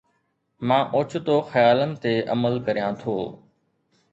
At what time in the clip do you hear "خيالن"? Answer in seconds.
1.51-1.91